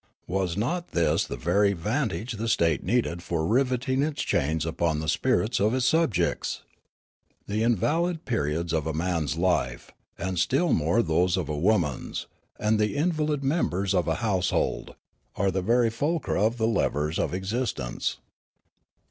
[0.25, 3.41] Was not this the very vantage the The Church and Journalism 91 state needed for
[3.45, 6.63] riv^eting its chains upon the spirits of its subjects?
[7.45, 12.25] The invalid periods of a man's life, and still more those of a woman's,
[12.57, 14.95] and the invalid members of a household,
[15.35, 18.17] are the very fulcra of the levers of existence.